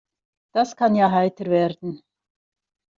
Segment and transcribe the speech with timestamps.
[0.55, 2.01] Das kann ja heiter werden.